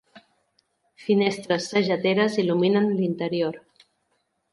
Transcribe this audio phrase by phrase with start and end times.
[1.07, 3.61] Finestres sageteres il·luminen l'interior.